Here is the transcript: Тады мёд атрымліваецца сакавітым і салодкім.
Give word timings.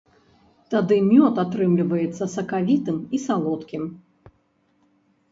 Тады 0.73 0.95
мёд 1.09 1.41
атрымліваецца 1.43 2.23
сакавітым 2.35 2.97
і 3.19 3.19
салодкім. 3.27 3.83